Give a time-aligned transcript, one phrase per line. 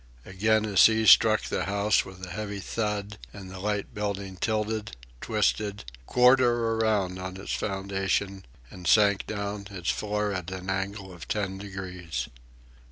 [0.25, 4.95] Again a sea struck the house, with a heavy thud, and the light building tilted,
[5.21, 11.27] twisted, quarter around on its foundation, and sank down, its floor at an angle of
[11.27, 12.27] ten degrees.